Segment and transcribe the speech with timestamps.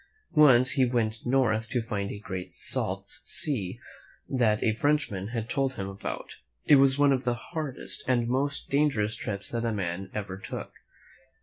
[0.33, 3.79] Once he went north to find a great salt sea
[4.27, 6.37] that a Frenchman had told him about.
[6.65, 10.39] It was one of the hardest and most dan gerous trips that a man ever
[10.39, 10.71] took.